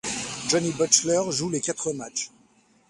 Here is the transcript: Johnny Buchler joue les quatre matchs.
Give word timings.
Johnny 0.47 0.71
Buchler 0.71 1.21
joue 1.29 1.51
les 1.51 1.61
quatre 1.61 1.93
matchs. 1.93 2.31